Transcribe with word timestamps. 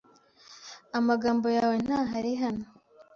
Amagambo 0.97 1.47
yawe 1.57 1.75
ntahari 1.85 2.31
hano. 2.41 2.65